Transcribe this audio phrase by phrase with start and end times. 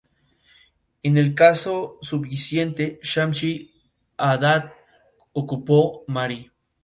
[1.03, 4.73] En el casos subsiguiente, Shamshi-Adad
[5.33, 6.51] ocupó Mari.